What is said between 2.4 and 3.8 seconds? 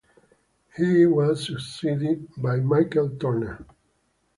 Michael Turner.